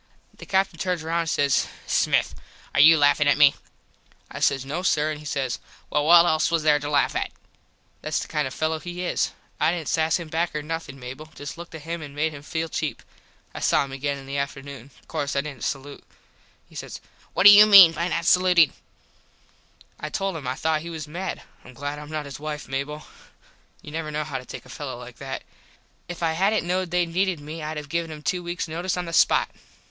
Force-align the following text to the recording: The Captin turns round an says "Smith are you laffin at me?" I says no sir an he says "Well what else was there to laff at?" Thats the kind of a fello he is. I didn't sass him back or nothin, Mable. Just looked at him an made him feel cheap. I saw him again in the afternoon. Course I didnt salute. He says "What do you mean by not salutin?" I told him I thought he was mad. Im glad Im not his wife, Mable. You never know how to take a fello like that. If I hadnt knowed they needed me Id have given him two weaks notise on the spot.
The 0.35 0.47
Captin 0.47 0.79
turns 0.79 1.03
round 1.03 1.21
an 1.21 1.27
says 1.27 1.67
"Smith 1.85 2.33
are 2.73 2.79
you 2.79 2.97
laffin 2.97 3.27
at 3.27 3.37
me?" 3.37 3.53
I 4.31 4.39
says 4.39 4.65
no 4.65 4.81
sir 4.81 5.11
an 5.11 5.19
he 5.19 5.25
says 5.25 5.59
"Well 5.91 6.07
what 6.07 6.25
else 6.25 6.49
was 6.49 6.63
there 6.63 6.79
to 6.79 6.89
laff 6.89 7.15
at?" 7.15 7.31
Thats 8.01 8.17
the 8.19 8.27
kind 8.27 8.47
of 8.47 8.53
a 8.55 8.57
fello 8.57 8.79
he 8.79 9.03
is. 9.05 9.29
I 9.59 9.71
didn't 9.71 9.89
sass 9.89 10.17
him 10.17 10.27
back 10.27 10.55
or 10.55 10.63
nothin, 10.63 10.99
Mable. 10.99 11.27
Just 11.35 11.55
looked 11.55 11.75
at 11.75 11.83
him 11.83 12.01
an 12.01 12.15
made 12.15 12.33
him 12.33 12.41
feel 12.41 12.67
cheap. 12.67 13.03
I 13.53 13.59
saw 13.59 13.85
him 13.85 13.91
again 13.91 14.17
in 14.17 14.25
the 14.25 14.39
afternoon. 14.39 14.89
Course 15.07 15.35
I 15.35 15.41
didnt 15.41 15.61
salute. 15.63 16.03
He 16.67 16.73
says 16.73 16.99
"What 17.35 17.43
do 17.43 17.51
you 17.51 17.67
mean 17.67 17.91
by 17.91 18.07
not 18.07 18.25
salutin?" 18.25 18.73
I 19.99 20.09
told 20.09 20.35
him 20.35 20.47
I 20.47 20.55
thought 20.55 20.81
he 20.81 20.89
was 20.89 21.07
mad. 21.07 21.43
Im 21.63 21.75
glad 21.75 21.99
Im 21.99 22.09
not 22.09 22.25
his 22.25 22.39
wife, 22.39 22.67
Mable. 22.67 23.03
You 23.83 23.91
never 23.91 24.09
know 24.09 24.23
how 24.23 24.39
to 24.39 24.45
take 24.45 24.65
a 24.65 24.69
fello 24.69 24.97
like 24.97 25.17
that. 25.17 25.43
If 26.07 26.23
I 26.23 26.31
hadnt 26.33 26.63
knowed 26.65 26.89
they 26.89 27.05
needed 27.05 27.39
me 27.39 27.61
Id 27.61 27.77
have 27.77 27.87
given 27.87 28.09
him 28.09 28.23
two 28.23 28.41
weaks 28.41 28.65
notise 28.67 28.97
on 28.97 29.05
the 29.05 29.13
spot. 29.13 29.51